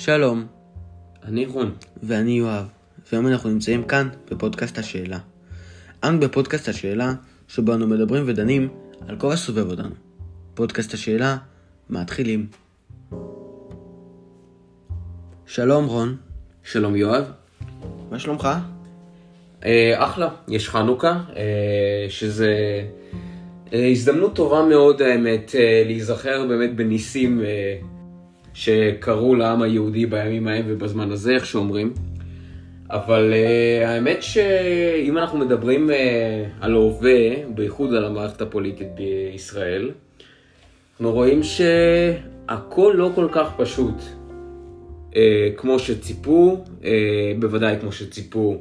שלום, 0.00 0.46
אני 1.24 1.46
רון. 1.46 1.74
ואני 2.02 2.30
יואב, 2.30 2.68
והיום 3.12 3.26
אנחנו 3.26 3.50
נמצאים 3.50 3.82
כאן 3.82 4.08
בפודקאסט 4.30 4.78
השאלה. 4.78 5.18
אנו 6.04 6.20
בפודקאסט 6.20 6.68
השאלה, 6.68 7.12
שבו 7.48 7.74
אנו 7.74 7.86
מדברים 7.86 8.24
ודנים 8.26 8.68
על 9.08 9.16
כל 9.16 9.32
הסובב 9.32 9.70
אותנו. 9.70 9.94
פודקאסט 10.54 10.94
השאלה, 10.94 11.36
מתחילים. 11.90 12.46
שלום 15.46 15.86
רון, 15.86 16.16
שלום 16.64 16.96
יואב. 16.96 17.24
מה 18.10 18.18
שלומך? 18.18 18.48
אה, 19.64 20.04
אחלה, 20.04 20.28
יש 20.48 20.68
חנוכה, 20.68 21.20
אה, 21.36 22.06
שזה 22.08 22.54
אה, 23.72 23.88
הזדמנות 23.88 24.36
טובה 24.36 24.62
מאוד 24.62 25.02
האמת 25.02 25.54
אה, 25.54 25.82
להיזכר 25.86 26.46
באמת 26.48 26.76
בניסים 26.76 27.40
אה, 27.40 27.76
שקרו 28.54 29.34
לעם 29.34 29.62
היהודי 29.62 30.06
בימים 30.06 30.48
ההם 30.48 30.64
ובזמן 30.68 31.10
הזה, 31.10 31.32
איך 31.32 31.46
שאומרים. 31.46 31.94
אבל 32.90 33.32
uh, 33.32 33.86
האמת 33.86 34.22
שאם 34.22 35.18
אנחנו 35.18 35.38
מדברים 35.38 35.90
uh, 35.90 35.92
על 36.60 36.74
ההווה, 36.74 37.46
בייחוד 37.54 37.94
על 37.94 38.04
המערכת 38.04 38.40
הפוליטית 38.40 38.88
בישראל, 38.94 39.90
אנחנו 40.90 41.12
רואים 41.12 41.40
שהכל 41.42 42.94
לא 42.96 43.10
כל 43.14 43.28
כך 43.32 43.48
פשוט 43.56 43.94
uh, 45.10 45.14
כמו 45.56 45.78
שציפו, 45.78 46.64
uh, 46.80 46.84
בוודאי 47.38 47.76
כמו 47.80 47.92
שציפו 47.92 48.58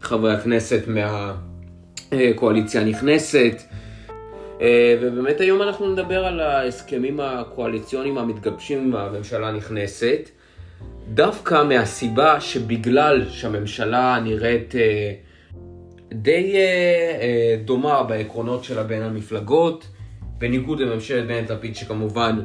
חברי 0.00 0.32
הכנסת 0.32 0.82
מהקואליציה 2.12 2.80
הנכנסת. 2.80 3.62
Uh, 4.60 4.62
ובאמת 5.00 5.40
היום 5.40 5.62
אנחנו 5.62 5.92
נדבר 5.92 6.24
על 6.24 6.40
ההסכמים 6.40 7.20
הקואליציוניים 7.20 8.18
המתגבשים 8.18 8.78
עם 8.78 8.96
הממשלה 8.96 9.48
הנכנסת. 9.48 10.30
דווקא 11.14 11.64
מהסיבה 11.64 12.40
שבגלל 12.40 13.24
שהממשלה 13.28 14.18
נראית 14.24 14.74
אה, 14.74 15.12
די 16.12 16.52
אה, 16.54 16.60
אה, 17.20 17.56
דומה 17.64 18.02
בעקרונות 18.02 18.64
שלה 18.64 18.82
בין 18.82 19.02
המפלגות, 19.02 19.86
בניגוד 20.38 20.80
לממשלת 20.80 21.26
בנט-לפיד 21.26 21.76
שכמובן, 21.76 22.40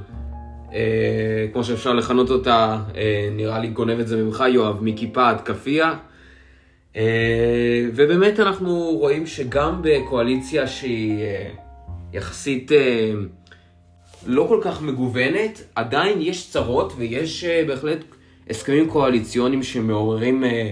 אה, 0.74 1.48
כמו 1.54 1.64
שאפשר 1.64 1.94
לכנות 1.94 2.30
אותה, 2.30 2.78
אה, 2.96 3.30
נראה 3.32 3.60
לי 3.60 3.68
גונב 3.68 4.00
את 4.00 4.08
זה 4.08 4.24
ממך 4.24 4.44
יואב, 4.54 4.84
מכיפה 4.84 5.30
עד 5.30 5.42
כאפיה. 5.42 5.94
אה, 6.96 7.86
ובאמת 7.96 8.40
אנחנו 8.40 8.90
רואים 9.00 9.28
שגם 9.28 9.82
בקואליציה 9.84 10.68
שהיא 10.68 11.24
אה, 11.24 11.50
יחסית 12.14 12.72
אה, 12.72 13.14
לא 14.26 14.46
כל 14.50 14.60
כך 14.64 14.82
מגוונת, 14.82 15.64
עדיין 15.76 16.22
יש 16.22 16.52
צרות 16.52 16.94
ויש 16.98 17.44
אה, 17.44 17.64
בהחלט 17.68 18.00
הסכמים 18.50 18.90
קואליציוניים 18.90 19.64
שמעוררים, 19.64 20.44
אה, 20.44 20.72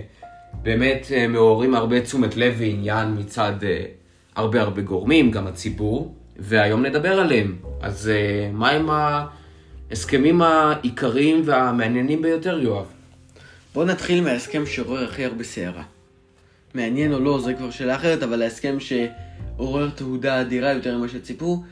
באמת 0.53 1.07
אה, 1.11 1.27
מעוררים 1.27 1.75
הרבה 1.75 2.01
תשומת 2.01 2.35
לב 2.35 2.55
ועניין 2.57 3.15
מצד 3.19 3.53
אה, 3.63 3.85
הרבה 4.35 4.61
הרבה 4.61 4.81
גורמים, 4.81 5.31
גם 5.31 5.47
הציבור, 5.47 6.15
והיום 6.39 6.85
נדבר 6.85 7.19
עליהם. 7.19 7.55
אז 7.81 8.11
מה 8.53 8.69
הם 8.69 8.89
ההסכמים 9.89 10.41
העיקריים 10.41 11.41
והמעניינים 11.45 12.21
ביותר, 12.21 12.59
יואב? 12.59 12.85
בוא 13.73 13.85
נתחיל 13.85 14.23
מההסכם 14.23 14.65
שעורר 14.65 15.03
הכי 15.03 15.25
הרבה 15.25 15.43
סערה. 15.43 15.83
מעניין 16.73 17.13
או 17.13 17.19
לא, 17.19 17.39
זה 17.39 17.53
כבר 17.53 17.71
שאלה 17.71 17.95
אחרת, 17.95 18.23
אבל 18.23 18.41
ההסכם 18.41 18.79
שעורר 19.57 19.89
תהודה 19.89 20.41
אדירה 20.41 20.73
יותר 20.73 20.97
ממה 20.97 21.09
שציפו, 21.09 21.63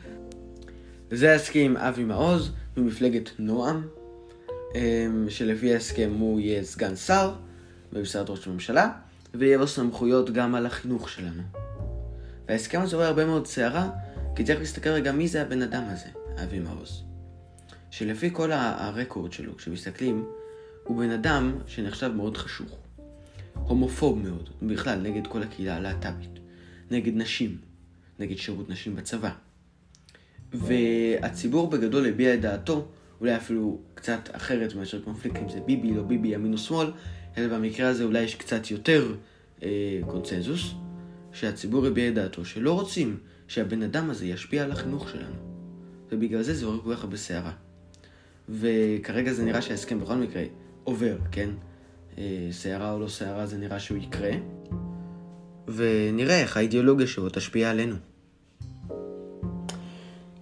זה 1.12 1.32
ההסכם 1.32 1.60
עם 1.60 1.78
אבי 1.78 2.04
מעוז 2.04 2.52
ממפלגת 2.78 3.30
נועם, 3.40 3.88
אמ, 4.76 5.26
שלפי 5.30 5.74
ההסכם 5.74 6.12
הוא 6.20 6.40
יהיה 6.40 6.64
סגן 6.64 6.96
שר 6.96 7.34
במשרד 7.94 8.30
ראש 8.30 8.48
הממשלה, 8.48 8.92
ויהיה 9.34 9.58
לו 9.58 9.68
סמכויות 9.68 10.30
גם 10.30 10.56
על 10.56 10.66
החינוך 10.66 11.10
שלנו. 11.10 11.42
וההסכם 12.48 12.82
הזה 12.82 12.96
רואה 12.96 13.08
הרבה 13.08 13.26
מאוד 13.26 13.48
סערה, 13.48 13.90
כי 14.36 14.44
צריך 14.44 14.60
להסתכל 14.60 14.90
רגע 14.90 15.12
מי 15.12 15.28
זה 15.28 15.42
הבן 15.42 15.62
אדם 15.62 15.84
הזה, 15.88 16.08
אבי 16.44 16.60
מעוז. 16.60 17.04
שלפי 17.92 18.30
כל 18.34 18.52
הרקורד 18.52 19.32
שלו, 19.32 19.58
כשמסתכלים, 19.58 20.26
הוא 20.84 20.98
בן 20.98 21.10
אדם 21.10 21.56
שנחשב 21.68 22.12
מאוד 22.16 22.38
חשוך. 22.38 22.78
הומופוב 23.54 24.20
מאוד, 24.20 24.50
בכלל 24.62 25.00
נגד 25.00 25.28
כל 25.28 25.44
הקהילה 25.44 25.76
הלהט"בית, 25.76 26.40
נגד 26.92 27.16
נשים, 27.16 27.71
נגד 28.22 28.38
שירות 28.38 28.70
נשים 28.70 28.96
בצבא. 28.96 29.32
והציבור 30.54 31.70
בגדול 31.70 32.08
הביע 32.08 32.34
את 32.34 32.42
דעתו 32.42 32.88
אולי 33.22 33.36
אפילו 33.36 33.80
קצת 33.94 34.30
אחרת 34.32 34.76
מאשר 34.76 35.02
קונפליקט, 35.02 35.38
אם 35.38 35.50
זה 35.50 35.60
ביבי, 35.60 35.94
לא 35.94 36.04
ביבי, 36.04 36.28
ימין 36.28 36.54
או 36.54 36.58
שמאל, 36.58 36.92
אלא 37.38 37.58
במקרה 37.58 37.90
הזה 37.90 38.04
אולי 38.04 38.22
יש 38.22 38.36
קצת 38.36 38.72
יותר 38.72 39.16
אה, 39.64 40.00
קונצנזוס, 40.08 40.74
שהציבור 41.34 41.86
הביע 41.86 42.08
את 42.08 42.14
דעתו 42.14 42.46
שלא 42.46 42.74
רוצים 42.74 43.18
שהבן 43.48 43.84
אדם 43.84 44.10
הזה 44.10 44.26
ישפיע 44.26 44.64
על 44.64 44.72
החינוך 44.72 45.10
שלנו. 45.10 45.36
ובגלל 46.12 46.42
זה 46.42 46.54
זה 46.54 46.66
עורר 46.66 46.82
כל 46.84 46.96
כך 46.96 47.04
הרבה 47.04 47.18
סערה. 47.18 47.52
וכרגע 48.50 49.34
זה 49.34 49.46
נראה 49.46 49.62
שההסכם 49.62 50.00
בכל 50.00 50.16
מקרה 50.16 50.44
עובר, 50.84 51.18
כן? 51.32 51.50
אה, 52.18 52.48
סערה 52.52 52.92
או 52.92 53.00
לא 53.00 53.08
סערה 53.08 53.46
זה 53.46 53.58
נראה 53.58 53.80
שהוא 53.80 53.98
יקרה. 53.98 54.32
ונראה 55.68 56.42
איך 56.42 56.58
האידיאולוגיה 56.58 57.08
שלו 57.08 57.30
תשפיע 57.30 57.72
עלינו. 57.72 57.96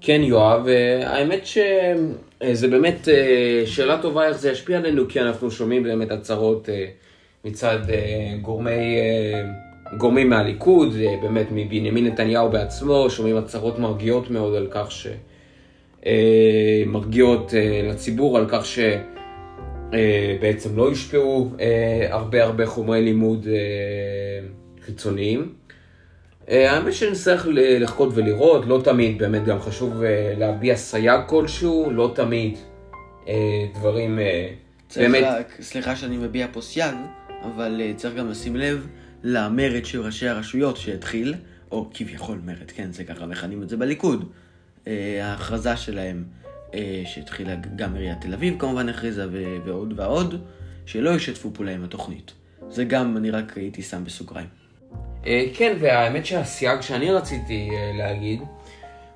כן, 0.02 0.22
יואב, 0.24 0.68
אה, 0.68 1.10
האמת 1.10 1.46
שזה 1.46 2.68
באמת 2.68 3.08
אה, 3.10 3.64
שאלה 3.66 4.02
טובה 4.02 4.28
איך 4.28 4.38
זה 4.38 4.52
ישפיע 4.52 4.78
עלינו, 4.78 5.08
כי 5.10 5.22
אנחנו 5.22 5.52
שומעים 5.52 5.84
באמת 5.84 6.12
הצהרות 6.12 6.70
אה, 6.70 6.86
מצד 7.46 7.80
גורמי, 8.42 8.98
גורמים 9.98 10.30
מהליכוד, 10.30 10.94
באמת 11.22 11.48
מבנימין 11.52 12.06
נתניהו 12.08 12.50
בעצמו, 12.50 13.10
שומעים 13.10 13.38
הצהרות 13.38 13.80
מרגיעות 13.80 14.30
מאוד 14.30 14.56
על 14.56 14.68
כך 14.72 14.92
ש... 14.92 15.08
מרגיעות 16.86 17.54
לציבור 17.90 18.38
על 18.38 18.46
כך 18.50 18.66
שבעצם 19.96 20.78
לא 20.78 20.84
יושפעו 20.84 21.52
הרבה 22.10 22.44
הרבה 22.44 22.66
חומרי 22.66 23.02
לימוד 23.02 23.48
חיצוניים. 24.81 25.59
אה, 26.50 26.72
האמת 26.72 26.94
שנצטרך 26.94 27.48
לחכות 27.52 28.10
ולראות, 28.14 28.66
לא 28.66 28.82
תמיד, 28.84 29.18
באמת 29.18 29.46
גם 29.46 29.60
חשוב 29.60 30.04
אה, 30.04 30.34
להביע 30.38 30.76
סייג 30.76 31.20
כלשהו, 31.28 31.92
לא 31.92 32.12
תמיד 32.16 32.58
אה, 33.28 33.66
דברים 33.76 34.20
באמת... 34.96 35.24
רק, 35.24 35.58
סליחה 35.62 35.96
שאני 35.96 36.18
מביע 36.18 36.48
פה 36.52 36.62
סייג, 36.62 36.96
אבל 37.44 37.82
צריך 37.96 38.16
גם 38.16 38.30
לשים 38.30 38.56
לב 38.56 38.88
למרד 39.24 39.86
של 39.86 40.02
ראשי 40.02 40.28
הרשויות 40.28 40.78
שהתחיל, 40.78 41.36
או 41.72 41.90
כביכול 41.94 42.40
מרד, 42.46 42.72
כן, 42.72 42.92
זה 42.92 43.04
ככה 43.04 43.26
מכנים 43.26 43.64
את 43.64 43.70
זה 43.70 43.78
בליכוד. 43.78 44.30
ההכרזה 45.22 45.78
שלהם 45.78 46.24
שהתחילה 47.06 47.56
גם 47.76 47.96
עיריית 47.96 48.22
תל 48.22 48.34
אביב 48.34 48.56
כמובן 48.60 48.90
הכריזה 48.90 49.26
ועוד 49.66 49.94
ועוד, 49.96 50.42
שלא 50.86 51.10
ישתפו 51.10 51.54
פעולה 51.54 51.72
עם 51.72 51.84
התוכנית. 51.84 52.31
זה 52.70 52.84
גם, 52.84 53.18
אני 53.18 53.31
רק 53.31 53.58
הייתי 53.58 53.81
שם 53.81 54.04
בסוגריים. 54.04 54.48
אה, 55.28 55.46
כן, 55.53 55.78
והאמת 55.80 56.25
שהסייג 56.25 56.81
שאני 56.81 57.12
רציתי 57.12 57.69
אה, 57.72 57.91
להגיד, 57.97 58.41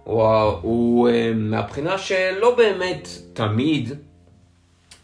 הוא, 0.04 0.24
הוא 0.62 1.10
אה, 1.10 1.32
מהבחינה 1.36 1.98
שלא 1.98 2.56
באמת 2.56 3.08
תמיד, 3.34 3.94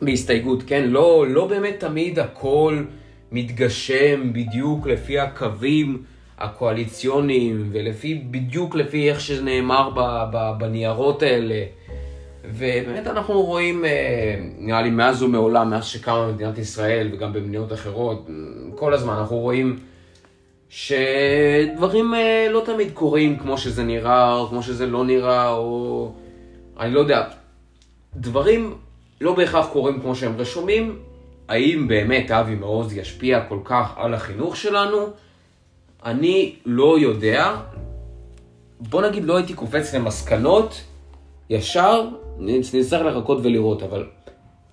בהסתייגות, 0.02 0.64
כן? 0.68 0.84
לא, 0.88 1.26
לא 1.30 1.48
באמת 1.48 1.80
תמיד 1.80 2.20
הכל 2.20 2.84
מתגשם 3.32 4.34
בדיוק 4.34 4.88
לפי 4.88 5.20
הקווים 5.20 6.04
הקואליציוניים 6.38 7.70
ולפי, 7.72 8.22
בדיוק 8.32 8.76
לפי 8.76 9.10
איך 9.10 9.22
שנאמר 9.22 9.90
ב, 9.90 10.00
ב, 10.32 10.52
בניירות 10.60 11.24
האלה. 11.24 11.64
ובאמת 12.46 13.08
אנחנו 13.08 13.42
רואים, 13.42 13.86
נראה 14.58 14.82
לי 14.82 14.90
מאז 14.90 15.24
ומעולם, 15.24 15.70
מאז 15.70 15.86
שקמה 15.86 16.32
מדינת 16.32 16.58
ישראל 16.58 17.10
וגם 17.14 17.34
במדינות 17.34 17.74
אחרות, 17.74 18.28
כל 18.76 18.94
הזמן 18.94 19.14
אנחנו 19.14 19.38
רואים 19.38 19.80
שדברים 20.70 22.14
אה, 22.14 22.48
לא 22.52 22.62
תמיד 22.66 22.92
קורים 22.94 23.38
כמו 23.38 23.58
שזה 23.58 23.84
נראה, 23.84 24.36
או 24.36 24.48
כמו 24.48 24.64
שזה 24.64 24.86
לא 24.86 25.06
נראה, 25.06 25.50
או... 25.50 26.12
אני 26.80 26.94
לא 26.94 27.00
יודע. 27.00 27.24
דברים 28.16 28.74
לא 29.22 29.36
בהכרח 29.36 29.68
קורים 29.68 30.02
כמו 30.02 30.16
שהם 30.16 30.38
רשומים. 30.38 31.00
האם 31.48 31.88
באמת 31.88 32.32
אבי 32.32 32.56
מעוז 32.56 32.94
ישפיע 32.94 33.46
כל 33.50 33.60
כך 33.64 33.94
על 33.98 34.14
החינוך 34.14 34.56
שלנו? 34.56 34.98
אני 36.06 36.56
לא 36.66 37.00
יודע. 37.00 37.56
בוא 38.80 39.02
נגיד 39.02 39.24
לא 39.24 39.38
הייתי 39.38 39.54
קופץ 39.54 39.96
למסקנות 39.96 40.82
ישר, 41.50 42.08
נצטרך 42.40 43.06
לחכות 43.06 43.38
ולראות, 43.44 43.84
אבל 43.84 44.06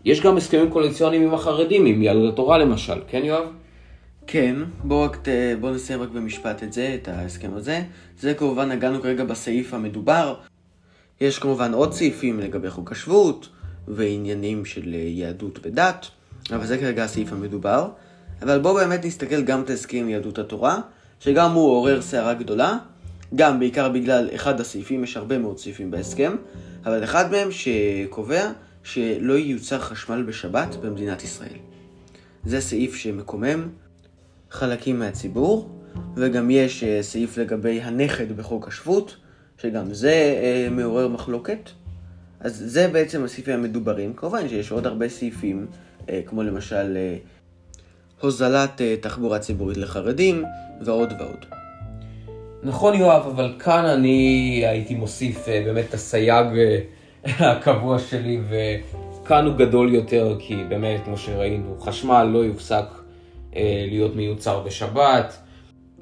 יש 0.05 0.21
גם 0.21 0.37
הסכמים 0.37 0.71
קואליציוניים 0.71 1.23
עם 1.23 1.35
החרדים, 1.35 1.87
עם 1.87 2.03
יהדות 2.03 2.33
התורה 2.33 2.59
למשל, 2.59 3.01
כן 3.09 3.25
יואב? 3.25 3.45
כן, 4.27 4.57
בואו 4.85 5.03
רק, 5.03 5.29
בוא 5.61 5.71
נסיים 5.71 6.03
רק 6.03 6.09
במשפט 6.09 6.63
את 6.63 6.73
זה, 6.73 6.97
את 7.03 7.09
ההסכם 7.09 7.55
הזה. 7.55 7.83
זה 8.21 8.35
כמובן 8.35 8.69
נגענו 8.73 9.03
כרגע 9.03 9.25
בסעיף 9.25 9.75
המדובר. 9.75 10.35
יש 11.21 11.39
כמובן 11.39 11.75
עוד 11.75 11.93
סעיפים 11.93 12.41
לגבי 12.41 12.71
חוק 12.71 12.93
השבות 12.93 13.49
ועניינים 13.89 14.65
של 14.65 14.95
יהדות 14.95 15.59
ודת, 15.63 16.07
אבל 16.51 16.67
זה 16.67 16.79
כרגע 16.79 17.05
הסעיף 17.05 17.33
המדובר. 17.33 17.89
אבל 18.43 18.59
בואו 18.59 18.75
באמת 18.75 19.05
נסתכל 19.05 19.43
גם 19.43 19.63
את 19.63 19.71
ההסכם 19.71 20.09
יהדות 20.09 20.39
התורה, 20.39 20.81
שגם 21.21 21.53
הוא 21.53 21.71
עורר 21.71 22.03
סערה 22.03 22.35
גדולה, 22.35 22.79
גם 23.35 23.59
בעיקר 23.59 23.89
בגלל 23.89 24.29
אחד 24.35 24.61
הסעיפים, 24.61 25.05
יש 25.05 25.17
הרבה 25.17 25.39
מאוד 25.39 25.59
סעיפים 25.59 25.91
בהסכם, 25.91 26.37
אבל 26.87 27.05
אחד 27.05 27.31
מהם 27.31 27.49
שקובע 27.51 28.51
שלא 28.85 29.33
ייוצר 29.33 29.79
חשמל 29.79 30.23
בשבת 30.23 30.77
במדינת 30.77 31.23
ישראל. 31.25 31.59
זה 32.45 32.61
סעיף 32.61 32.95
שמקומם 32.95 33.69
חלקים 34.57 34.99
מהציבור, 34.99 35.69
וגם 36.17 36.51
יש 36.51 36.85
אה, 36.85 37.03
סעיף 37.03 37.39
לגבי 37.39 37.81
הנכד 37.81 38.33
בחוק 38.37 38.69
השבות, 38.69 39.17
שגם 39.63 39.95
זה 39.95 40.11
אה, 40.43 40.69
מעורר 40.71 41.09
מחלוקת. 41.09 41.71
אז 42.41 42.63
זה 42.67 42.89
בעצם 42.89 43.25
הסעיפים 43.25 43.55
המדוברים. 43.55 44.13
כמובן 44.13 44.49
שיש 44.49 44.71
עוד 44.71 44.87
הרבה 44.87 45.09
סעיפים, 45.09 45.67
אה, 46.09 46.21
כמו 46.27 46.43
למשל 46.43 46.97
הוזלת 48.21 48.81
תחבורה 49.01 49.39
ציבורית 49.39 49.77
לחרדים, 49.77 50.45
ועוד 50.81 51.13
ועוד. 51.19 51.45
נכון 52.63 52.95
יואב, 52.95 53.27
אבל 53.27 53.55
כאן 53.59 53.85
אני 53.85 54.63
הייתי 54.67 54.95
מוסיף 54.95 55.49
באמת 55.49 55.85
את 55.89 55.95
הסייג 55.95 56.47
הקבוע 57.25 57.99
שלי, 57.99 58.41
וכאן 59.23 59.47
הוא 59.47 59.55
גדול 59.55 59.95
יותר, 59.95 60.37
כי 60.39 60.65
באמת, 60.69 61.05
כמו 61.05 61.17
שראינו, 61.17 61.77
חשמל 61.81 62.25
לא 62.33 62.45
יופסק 62.45 63.06
להיות 63.91 64.17
מיוצר 64.17 64.61
בשבת, 64.61 65.37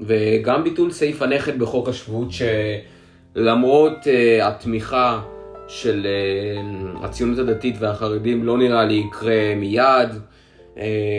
וגם 0.00 0.64
ביטול 0.64 0.90
סעיף 0.90 1.22
הנכד 1.22 1.58
בחוק 1.58 1.88
השבות, 1.88 2.28
שלמרות 3.36 3.98
התמיכה 4.42 5.20
של 5.68 6.06
הציונות 7.02 7.38
הדתית 7.38 7.76
והחרדים 7.78 8.44
לא 8.44 8.58
נראה 8.58 8.84
לי 8.84 8.94
יקרה 8.94 9.54
מיד. 9.56 10.08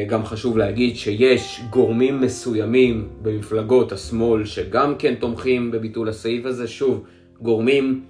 גם 0.08 0.26
חשוב 0.26 0.58
להגיד 0.58 0.96
שיש 0.96 1.62
גורמים 1.70 2.22
מסוימים 2.22 3.10
במפלגות 3.22 3.92
השמאל 3.92 4.46
שגם 4.46 4.96
כן 5.00 5.16
תומכים 5.16 5.72
בביטול 5.72 6.10
הסעיף 6.10 6.46
הזה, 6.46 6.68
שוב, 6.68 7.04
גורמים, 7.42 8.04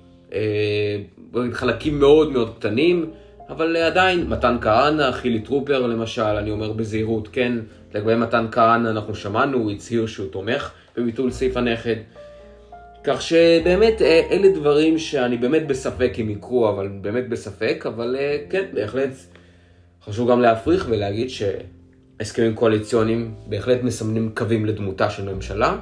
חלקים 1.52 2.00
מאוד 2.00 2.32
מאוד 2.32 2.56
קטנים, 2.60 3.06
אבל 3.50 3.78
עדיין, 3.78 4.28
מתן 4.28 4.58
כהנא, 4.62 5.12
חילי 5.12 5.40
טרופר 5.40 5.88
למשל, 5.88 6.22
אני 6.22 6.52
אומר 6.52 6.72
בזהירות, 6.72 7.28
כן, 7.28 7.54
לגבי 7.94 8.16
מתן 8.16 8.46
כהנא 8.52 8.90
אנחנו 8.90 9.16
שמענו, 9.16 9.58
הוא 9.58 9.72
הצהיר 9.72 10.08
שהוא 10.08 10.28
תומך 10.32 10.72
בביטול 10.98 11.32
סעיף 11.32 11.58
הנכד. 11.58 11.96
כך 13.04 13.22
שבאמת 13.22 14.02
אלה 14.02 14.52
דברים 14.56 14.98
שאני 14.98 15.38
באמת 15.38 15.68
בספק 15.68 16.14
אם 16.22 16.30
יקרו, 16.30 16.70
אבל 16.70 16.90
באמת 17.02 17.30
בספק, 17.30 17.84
אבל 17.88 18.16
כן, 18.50 18.66
בהחלט 18.74 19.10
חשוב 20.06 20.32
גם 20.32 20.42
להפריך 20.42 20.86
ולהגיד 20.90 21.28
שהסכמים 21.30 22.56
קואליציוניים 22.56 23.36
בהחלט 23.48 23.84
מסמנים 23.84 24.32
קווים 24.36 24.66
לדמותה 24.66 25.10
של 25.10 25.34
ממשלה. 25.34 25.78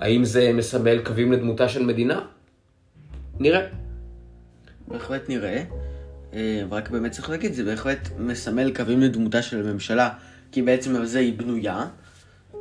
האם 0.00 0.24
זה 0.24 0.52
מסמל 0.52 0.98
קווים 0.98 1.32
לדמותה 1.32 1.68
של 1.68 1.82
מדינה? 1.82 2.20
נראה. 3.40 3.66
בהחלט 4.88 5.28
נראה. 5.28 5.62
רק 6.70 6.90
באמת 6.90 7.12
צריך 7.12 7.30
להגיד, 7.30 7.52
זה 7.52 7.64
בהחלט 7.64 8.08
מסמל 8.18 8.72
קווים 8.74 9.00
לדמותה 9.00 9.42
של 9.42 9.68
הממשלה, 9.68 10.10
כי 10.52 10.62
בעצם 10.62 10.96
על 10.96 11.06
זה 11.06 11.18
היא 11.18 11.38
בנויה. 11.38 11.86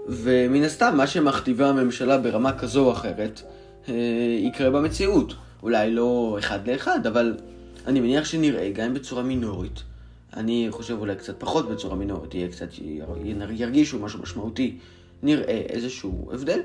ומן 0.07 0.63
הסתם, 0.63 0.93
מה 0.97 1.07
שמכתיבה 1.07 1.69
הממשלה 1.69 2.17
ברמה 2.17 2.57
כזו 2.57 2.85
או 2.85 2.91
אחרת, 2.91 3.41
יקרה 4.39 4.69
במציאות. 4.69 5.33
אולי 5.63 5.91
לא 5.91 6.35
אחד 6.39 6.67
לאחד, 6.69 7.07
אבל 7.07 7.37
אני 7.87 7.99
מניח 7.99 8.25
שנראה, 8.25 8.71
גם 8.71 8.93
בצורה 8.93 9.23
מינורית. 9.23 9.83
אני 10.33 10.67
חושב 10.69 10.97
אולי 10.99 11.15
קצת 11.15 11.39
פחות 11.39 11.69
בצורה 11.69 11.95
מינורית, 11.95 12.35
יהיה 12.35 12.47
קצת, 12.47 12.67
ירגישו 13.51 13.99
משהו 13.99 14.21
משמעותי, 14.21 14.77
נראה 15.23 15.61
איזשהו 15.69 16.29
הבדל, 16.33 16.59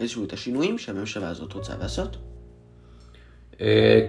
איזשהו 0.00 0.24
את 0.24 0.32
השינויים 0.32 0.78
שהממשלה 0.78 1.28
הזאת 1.28 1.52
רוצה 1.52 1.72
לעשות. 1.80 2.16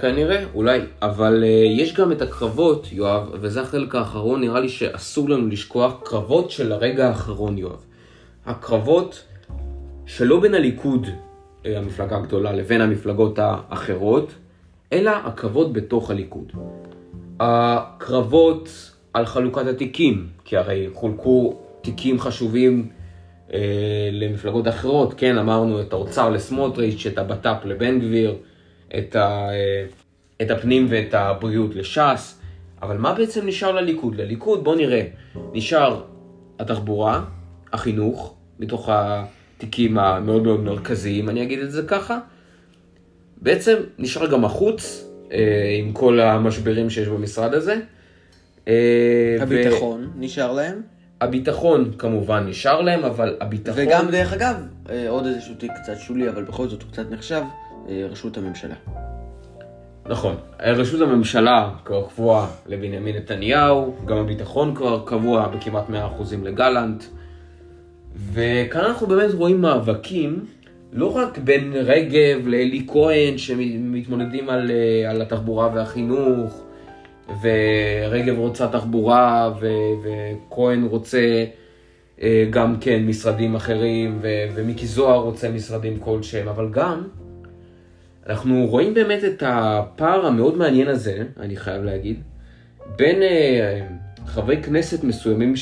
כנראה, 0.02 0.44
אולי, 0.54 0.80
אבל 1.02 1.44
יש 1.78 1.94
גם 1.94 2.12
את 2.12 2.22
הקרבות, 2.22 2.88
יואב, 2.92 3.30
וזה 3.34 3.62
החלק 3.62 3.96
האחרון, 3.96 4.42
נראה 4.42 4.60
לי 4.60 4.70
שאסור 4.70 5.30
לנו 5.30 5.48
לשכוח, 5.48 5.94
קרבות 6.04 6.52
של 6.52 6.72
הרגע 6.72 7.08
האחרון, 7.08 7.58
יואב. 7.58 7.84
הקרבות 8.46 9.24
שלא 10.06 10.40
בין 10.40 10.54
הליכוד, 10.54 11.08
המפלגה 11.66 12.18
הגדולה, 12.18 12.54
לבין 12.54 12.82
המפלגות 12.82 13.40
האחרות, 13.40 14.34
אלא 14.94 15.12
הקרבות 15.12 15.74
בתוך 15.74 16.12
הליכוד. 16.12 16.52
הקרבות 17.40 18.92
על 19.14 19.26
חלוקת 19.26 19.68
התיקים, 19.68 20.28
כי 20.46 20.58
הרי 20.58 20.88
חולקו 20.94 21.58
תיקים 21.82 22.20
חשובים 22.20 22.90
אה, 23.54 24.10
למפלגות 24.12 24.68
אחרות, 24.68 25.14
כן, 25.18 25.38
אמרנו 25.38 25.82
את 25.82 25.94
האוצר 25.94 26.30
לסמוטריץ', 26.30 27.06
את 27.06 27.18
הבט"פ 27.18 27.66
לבן 27.66 28.00
גביר, 28.00 28.36
את, 28.98 29.16
ה, 29.16 29.50
אה, 29.50 29.86
את 30.42 30.52
הפנים 30.52 30.88
ואת 30.90 31.14
הבריאות 31.14 31.76
לש"ס, 31.76 32.40
אבל 32.82 32.98
מה 32.98 33.14
בעצם 33.14 33.48
נשאר 33.48 33.72
לליכוד? 33.72 34.16
לליכוד, 34.16 34.64
בוא 34.64 34.76
נראה, 34.76 35.08
נשאר 35.54 36.04
התחבורה, 36.60 37.24
החינוך, 37.74 38.36
מתוך 38.60 38.90
התיקים 38.92 39.98
המאוד 39.98 40.44
מאוד 40.44 40.60
מרכזיים, 40.60 41.30
אני 41.30 41.44
אגיד 41.44 41.60
את 41.60 41.72
זה 41.72 41.84
ככה, 41.88 42.20
בעצם 43.38 43.76
נשאר 43.98 44.28
גם 44.28 44.46
החוץ, 44.46 45.10
אה, 45.32 45.76
עם 45.80 45.94
כל 45.94 46.20
המשברים 46.20 46.90
שיש 46.90 47.08
במשרד 47.08 47.54
הזה. 47.54 47.80
הביטחון 49.42 50.04
ו... 50.04 50.20
נשאר 50.20 50.52
להם? 50.52 50.82
הביטחון 51.22 51.92
כמובן 51.98 52.48
נשאר 52.48 52.82
להם, 52.82 53.04
אבל 53.06 53.38
הביטחון... 53.42 53.84
וגם 53.84 54.12
דרך 54.12 54.34
אגב, 54.34 54.56
עוד 55.10 55.26
איזשהו 55.26 55.56
תיק 55.56 55.72
קצת 55.84 56.00
שולי, 56.00 56.30
אבל 56.30 56.44
בכל 56.44 56.68
זאת 56.68 56.82
הוא 56.82 56.92
קצת 56.92 57.12
נחשב, 57.12 57.42
ראשות 58.10 58.38
הממשלה. 58.38 58.76
נכון, 60.10 60.36
ראשות 60.60 61.02
הממשלה 61.02 61.70
כבר 61.86 62.08
קבועה 62.08 62.48
לבנימין 62.68 63.16
נתניהו, 63.16 63.96
גם 64.06 64.18
הביטחון 64.18 64.76
כבר 64.76 65.04
קבוע 65.06 65.48
בכמעט 65.48 65.90
100% 65.90 65.94
לגלנט, 66.44 67.04
וכאן 68.34 68.82
אנחנו 68.82 69.08
באמת 69.08 69.34
רואים 69.34 69.62
מאבקים, 69.62 70.46
לא 70.94 71.16
רק 71.16 71.38
בין 71.38 71.74
רגב 71.74 72.48
לאלי 72.48 72.86
כהן 72.88 73.38
שמתמודדים 73.38 74.50
על, 74.50 74.72
על 75.10 75.22
התחבורה 75.22 75.70
והחינוך, 75.74 76.64
ורגב 77.42 78.38
רוצה 78.38 78.68
תחבורה, 78.68 79.54
ו- 79.60 79.68
וכהן 80.04 80.84
רוצה 80.84 81.46
אה, 82.22 82.46
גם 82.50 82.76
כן 82.82 83.06
משרדים 83.06 83.56
אחרים, 83.56 84.20
ומיקי 84.56 84.88
זוהר 84.88 85.20
רוצה 85.20 85.50
משרדים 85.50 86.00
כלשהם, 86.00 86.48
אבל 86.48 86.70
גם 86.72 87.04
אנחנו 88.28 88.68
רואים 88.70 88.94
באמת 88.94 89.24
את 89.24 89.44
הפער 89.46 90.26
המאוד 90.26 90.58
מעניין 90.58 90.88
הזה, 90.88 91.24
אני 91.40 91.56
חייב 91.56 91.84
להגיד, 91.84 92.22
בין 92.96 93.22
אה, 93.22 93.88
חברי 94.26 94.64
כנסת 94.64 95.04
מסוימים 95.04 95.54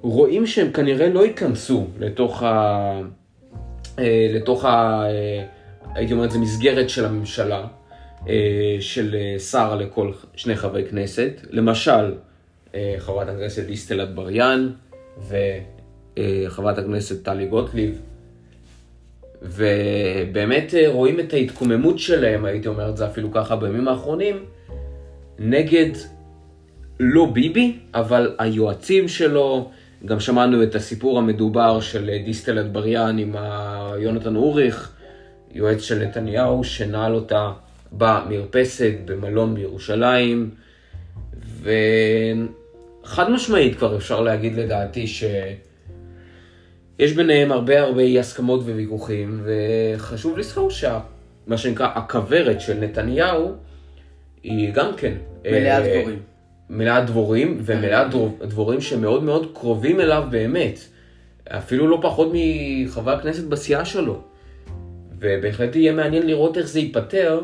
שרואים 0.00 0.46
שהם 0.46 0.72
כנראה 0.72 1.08
לא 1.08 1.26
ייכנסו 1.26 1.86
לתוך 1.98 2.42
ה... 2.42 3.00
אה, 3.98 4.30
לתוך 4.34 4.64
ה... 4.64 5.02
הייתי 5.94 6.12
אומר 6.12 6.24
את 6.24 6.30
זה 6.30 6.38
מסגרת 6.38 6.90
של 6.90 7.04
הממשלה. 7.04 7.66
של 8.80 9.16
שר 9.50 9.76
לכל 9.76 10.12
שני 10.36 10.56
חברי 10.56 10.84
כנסת, 10.84 11.32
למשל 11.50 12.14
חברת 12.98 13.28
הכנסת 13.28 13.66
דיסטל 13.66 14.02
אטבריאן 14.02 14.70
וחברת 15.18 16.78
הכנסת 16.78 17.24
טלי 17.24 17.46
גוטליב, 17.46 18.00
ובאמת 19.42 20.74
רואים 20.86 21.20
את 21.20 21.32
ההתקוממות 21.32 21.98
שלהם, 21.98 22.44
הייתי 22.44 22.68
אומר 22.68 22.90
את 22.90 22.96
זה 22.96 23.06
אפילו 23.06 23.32
ככה 23.32 23.56
בימים 23.56 23.88
האחרונים, 23.88 24.44
נגד 25.38 25.90
לא 27.00 27.26
ביבי, 27.32 27.78
אבל 27.94 28.34
היועצים 28.38 29.08
שלו, 29.08 29.70
גם 30.04 30.20
שמענו 30.20 30.62
את 30.62 30.74
הסיפור 30.74 31.18
המדובר 31.18 31.80
של 31.80 32.10
דיסטל 32.24 32.60
אטבריאן 32.60 33.18
עם 33.18 33.34
יונתן 33.98 34.36
אוריך, 34.36 34.92
יועץ 35.54 35.80
של 35.80 35.98
נתניהו, 36.04 36.64
שנעל 36.64 37.14
אותה 37.14 37.50
במרפסת 37.92 38.94
במלון 39.04 39.54
בירושלים, 39.54 40.50
וחד 43.02 43.30
משמעית 43.30 43.78
כבר 43.78 43.96
אפשר 43.96 44.20
להגיד 44.20 44.56
לדעתי 44.56 45.06
שיש 47.02 47.12
ביניהם 47.12 47.52
הרבה 47.52 47.80
הרבה 47.80 48.02
אי 48.02 48.18
הסכמות 48.18 48.60
וויכוחים, 48.60 49.44
וחשוב 49.44 50.38
לזכור 50.38 50.70
שמה 50.70 51.56
שנקרא 51.56 51.88
הכוורת 51.94 52.60
של 52.60 52.80
נתניהו 52.80 53.52
היא 54.42 54.72
גם 54.72 54.90
כן... 54.96 55.12
מלאה 55.44 55.80
דבורים. 55.80 56.18
מלאה 56.70 57.04
דבורים, 57.04 57.58
ומלאה 57.60 58.08
דבורים 58.40 58.80
שמאוד 58.80 59.22
מאוד 59.22 59.50
קרובים 59.54 60.00
אליו 60.00 60.24
באמת. 60.30 60.78
אפילו 61.48 61.88
לא 61.88 61.98
פחות 62.02 62.32
מחברי 62.32 63.14
הכנסת 63.14 63.44
בסיעה 63.44 63.84
שלו. 63.84 64.20
ובהחלט 65.18 65.76
יהיה 65.76 65.92
מעניין 65.92 66.26
לראות 66.26 66.58
איך 66.58 66.66
זה 66.66 66.80
ייפתר. 66.80 67.40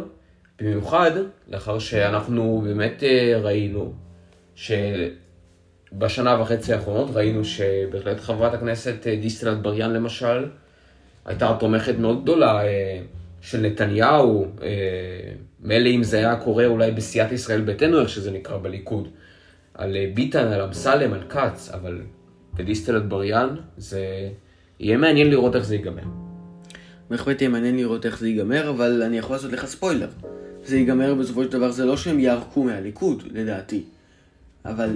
במיוחד 0.61 1.11
לאחר 1.49 1.79
שאנחנו 1.79 2.63
באמת 2.65 3.03
ראינו 3.43 3.93
בשנה 5.93 6.41
וחצי 6.41 6.73
האחרונות 6.73 7.11
ראינו 7.15 7.45
שבהחלט 7.45 8.21
חברת 8.21 8.55
הכנסת 8.55 9.07
אה, 9.07 9.17
דיסטל 9.17 9.53
אטבריאן 9.53 9.93
למשל, 9.93 10.47
הייתה 11.25 11.57
תומכת 11.61 11.95
מאוד 11.99 12.23
גדולה 12.23 12.65
אה, 12.65 13.01
של 13.41 13.61
נתניהו, 13.61 14.47
אה, 14.63 14.69
מילא 15.61 15.89
אם 15.89 16.03
זה 16.03 16.19
היה 16.19 16.37
קורה 16.37 16.67
אולי 16.67 16.91
בסיעת 16.91 17.33
ישראל 17.33 17.61
ביתנו, 17.61 18.01
איך 18.01 18.09
שזה 18.09 18.31
נקרא 18.31 18.59
בליכוד, 18.59 19.09
על 19.75 19.97
ביטן, 20.15 20.47
על 20.47 20.63
אמסלם, 20.63 21.13
על 21.13 21.23
כץ, 21.29 21.71
אבל 21.75 22.03
בדיסטל 22.55 22.99
אטבריאן 22.99 23.57
זה 23.77 24.29
יהיה 24.81 24.97
מעניין 24.97 25.31
לראות 25.31 25.57
איך 25.57 25.65
זה 25.65 25.75
ייגמר. 25.75 26.03
בהחלט 27.11 27.41
יהיה 27.41 27.51
מעניין 27.51 27.77
לראות 27.77 28.07
איך 28.07 28.19
זה 28.19 28.29
ייגמר, 28.29 28.71
אבל 28.71 29.03
אני 29.03 29.19
יכול 29.19 29.37
לעשות 29.37 29.53
לך 29.53 29.67
ספוילר. 29.67 30.09
זה 30.65 30.77
ייגמר 30.77 31.15
בסופו 31.15 31.45
של 31.45 31.53
דבר, 31.53 31.71
זה 31.71 31.85
לא 31.85 31.97
שהם 31.97 32.19
יערקו 32.19 32.65
מהליכוד, 32.65 33.23
לדעתי. 33.33 33.85
אבל 34.65 34.91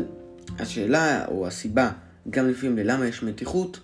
השאלה, 0.59 1.25
או 1.29 1.47
הסיבה, 1.47 1.91
גם 2.31 2.49
לפעמים 2.49 2.79
ללמה 2.79 3.07
יש 3.07 3.23
מתיחות, 3.23 3.81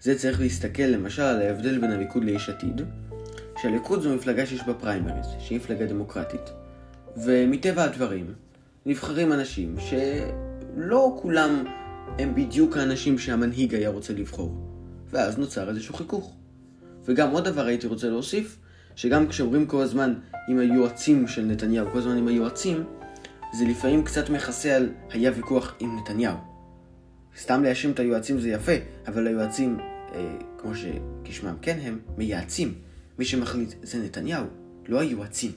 זה 0.00 0.18
צריך 0.18 0.40
להסתכל 0.40 0.82
למשל 0.82 1.22
על 1.22 1.42
ההבדל 1.42 1.78
בין 1.78 1.90
הליכוד 1.90 2.24
ליש 2.24 2.48
עתיד, 2.48 2.80
שהליכוד 3.62 4.02
זו 4.02 4.14
מפלגה 4.14 4.46
שיש 4.46 4.62
בה 4.66 4.74
פריימריז, 4.74 5.26
שהיא 5.38 5.58
מפלגה 5.58 5.86
דמוקרטית. 5.86 6.50
ומטבע 7.16 7.84
הדברים, 7.84 8.34
נבחרים 8.86 9.32
אנשים 9.32 9.76
שלא 9.78 11.18
כולם 11.22 11.64
הם 12.18 12.34
בדיוק 12.34 12.76
האנשים 12.76 13.18
שהמנהיג 13.18 13.74
היה 13.74 13.88
רוצה 13.88 14.12
לבחור. 14.12 14.54
ואז 15.10 15.38
נוצר 15.38 15.68
איזשהו 15.68 15.94
חיכוך. 15.94 16.34
וגם 17.04 17.30
עוד 17.30 17.44
דבר 17.44 17.66
הייתי 17.66 17.86
רוצה 17.86 18.08
להוסיף, 18.08 18.58
שגם 18.96 19.28
כשאומרים 19.28 19.66
כל 19.66 19.82
הזמן 19.82 20.14
עם 20.48 20.58
היועצים 20.58 21.28
של 21.28 21.44
נתניהו, 21.44 21.86
כל 21.92 21.98
הזמן 21.98 22.16
עם 22.16 22.28
היועצים, 22.28 22.84
זה 23.52 23.64
לפעמים 23.64 24.04
קצת 24.04 24.30
מכסה 24.30 24.76
על 24.76 24.88
היה 25.10 25.30
ויכוח 25.34 25.74
עם 25.80 25.98
נתניהו. 25.98 26.36
סתם 27.38 27.62
להאשים 27.62 27.90
את 27.90 28.00
היועצים 28.00 28.38
זה 28.38 28.48
יפה, 28.48 28.72
אבל 29.06 29.26
היועצים, 29.26 29.78
אה, 30.14 30.36
כמו 30.58 30.72
שכשמם 30.74 31.54
כן 31.62 31.78
הם, 31.82 31.98
מייעצים. 32.16 32.74
מי 33.18 33.24
שמחליט 33.24 33.74
זה 33.82 33.98
נתניהו, 33.98 34.44
לא 34.88 35.00
היועצים. 35.00 35.50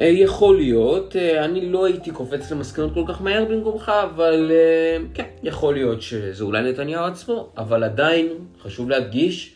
אה, 0.00 0.06
יכול 0.06 0.56
להיות, 0.56 1.16
אה, 1.16 1.44
אני 1.44 1.70
לא 1.70 1.86
הייתי 1.86 2.10
קופץ 2.10 2.50
למסקנות 2.52 2.94
כל 2.94 3.04
כך 3.08 3.22
מהר 3.22 3.44
במקומך, 3.44 3.88
אבל 3.88 4.50
אה, 4.50 5.04
כן, 5.14 5.26
יכול 5.42 5.74
להיות 5.74 6.02
שזה 6.02 6.44
אולי 6.44 6.72
נתניהו 6.72 7.04
עצמו, 7.04 7.52
אבל 7.56 7.84
עדיין 7.84 8.26
חשוב 8.62 8.90
להדגיש, 8.90 9.54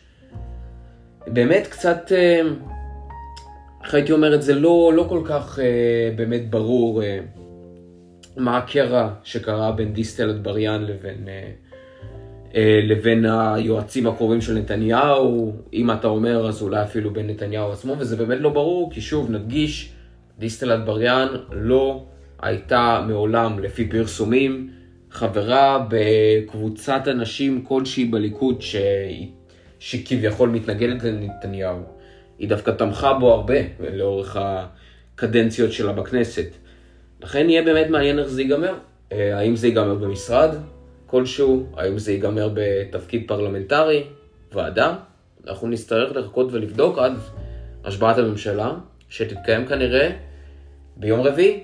באמת 1.27 1.67
קצת, 1.67 2.11
איך 3.83 3.93
הייתי 3.93 4.11
אומר 4.11 4.35
את 4.35 4.41
זה, 4.41 4.55
לא, 4.55 4.91
לא 4.95 5.05
כל 5.09 5.21
כך 5.25 5.59
באמת 6.15 6.49
ברור 6.49 7.01
מה 8.37 8.57
הקרע 8.57 9.09
שקרה 9.23 9.71
בין 9.71 9.93
דיסטל 9.93 10.31
אטבריאן 10.31 10.85
לבין, 10.85 11.27
לבין 12.83 13.25
היועצים 13.25 14.07
הקרובים 14.07 14.41
של 14.41 14.53
נתניהו, 14.53 15.53
אם 15.73 15.91
אתה 15.91 16.07
אומר 16.07 16.47
אז 16.47 16.61
אולי 16.61 16.83
אפילו 16.83 17.13
בין 17.13 17.27
נתניהו 17.27 17.71
עצמו, 17.71 17.95
וזה 17.97 18.15
באמת 18.15 18.37
לא 18.39 18.49
ברור, 18.49 18.91
כי 18.91 19.01
שוב 19.01 19.31
נדגיש, 19.31 19.93
דיסטל 20.39 20.75
אטבריאן 20.75 21.27
לא 21.51 22.05
הייתה 22.41 23.05
מעולם, 23.07 23.59
לפי 23.59 23.89
פרסומים, 23.89 24.69
חברה 25.11 25.85
בקבוצת 25.89 27.01
אנשים 27.07 27.63
כלשהי 27.63 28.05
בליכוד 28.05 28.61
ש... 28.61 28.75
שכביכול 29.79 30.49
מתנגדת 30.49 31.03
לנתניהו. 31.03 32.02
היא 32.43 32.49
דווקא 32.49 32.71
תמכה 32.71 33.13
בו 33.13 33.33
הרבה 33.33 33.55
לאורך 33.79 34.37
הקדנציות 34.39 35.71
שלה 35.71 35.93
בכנסת. 35.93 36.45
לכן 37.21 37.49
יהיה 37.49 37.63
באמת 37.63 37.89
מעניין 37.89 38.19
איך 38.19 38.27
זה 38.27 38.41
ייגמר. 38.41 38.75
אה, 39.11 39.37
האם 39.37 39.55
זה 39.55 39.67
ייגמר 39.67 39.95
במשרד 39.95 40.55
כלשהו? 41.05 41.65
האם 41.77 41.99
זה 41.99 42.11
ייגמר 42.11 42.49
בתפקיד 42.53 43.23
פרלמנטרי? 43.27 44.03
ועדה? 44.51 44.95
אנחנו 45.47 45.67
נצטרך 45.67 46.15
לחכות 46.15 46.47
ולבדוק 46.51 46.97
עד 46.97 47.13
השבעת 47.85 48.17
הממשלה, 48.17 48.73
שתתקיים 49.09 49.65
כנראה 49.65 50.09
ביום 50.97 51.21
רביעי, 51.21 51.63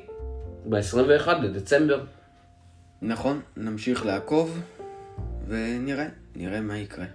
ב-21 0.69 1.29
לדצמבר. 1.43 2.01
נכון, 3.01 3.41
נמשיך 3.57 4.05
לעקוב, 4.05 4.61
ונראה, 5.47 6.07
נראה 6.35 6.61
מה 6.61 6.77
יקרה. 6.77 7.05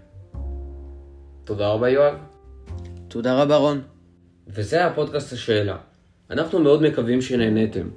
תודה 1.44 1.68
רבה 1.68 1.88
יואב. 1.88 2.33
תודה 3.14 3.42
רבה 3.42 3.56
רון. 3.56 3.80
וזה 4.48 4.76
היה 4.76 4.92
פודקאסט 4.94 5.32
השאלה. 5.32 5.76
אנחנו 6.30 6.58
מאוד 6.58 6.82
מקווים 6.82 7.22
שנהניתם. 7.22 7.88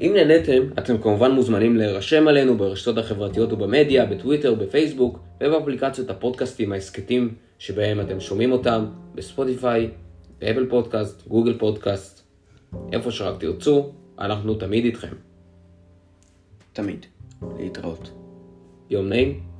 אם 0.00 0.12
נהניתם, 0.14 0.62
אתם 0.78 0.98
כמובן 0.98 1.30
מוזמנים 1.30 1.76
להירשם 1.76 2.28
עלינו 2.28 2.58
ברשתות 2.58 2.98
החברתיות 2.98 3.52
ובמדיה, 3.52 4.06
בטוויטר, 4.06 4.54
בפייסבוק 4.54 5.18
ובאפליקציות 5.40 6.10
הפודקאסטים 6.10 6.72
ההסכתים 6.72 7.34
שבהם 7.58 8.00
אתם 8.00 8.20
שומעים 8.20 8.52
אותם, 8.52 8.86
בספוטיפיי, 9.14 9.90
באפל 10.38 10.66
פודקאסט, 10.70 11.28
גוגל 11.28 11.58
פודקאסט, 11.58 12.22
איפה 12.92 13.10
שרק 13.10 13.40
תרצו, 13.40 13.92
אנחנו 14.18 14.54
תמיד 14.54 14.84
איתכם. 14.84 15.14
תמיד. 16.72 17.06
להתראות. 17.58 18.10
יום 18.90 19.08
נעים. 19.08 19.55